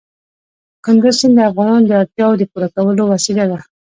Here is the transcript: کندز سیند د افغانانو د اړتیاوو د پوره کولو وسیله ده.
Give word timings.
کندز 0.85 1.15
سیند 1.19 1.35
د 1.37 1.39
افغانانو 1.51 1.87
د 1.87 1.91
اړتیاوو 2.01 2.39
د 2.39 2.43
پوره 2.51 2.67
کولو 2.75 3.03
وسیله 3.13 3.43
ده. 3.51 3.59